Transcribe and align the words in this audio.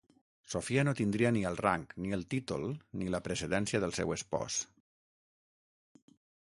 Sofia 0.51 0.85
no 0.87 0.93
tindria 0.99 1.31
ni 1.35 1.43
el 1.49 1.59
rang, 1.65 1.83
ni 2.05 2.15
el 2.17 2.25
títol, 2.33 2.65
ni 3.01 3.13
la 3.17 3.23
precedència 3.29 3.83
del 3.85 3.95
seu 4.01 4.19
espòs. 4.21 4.61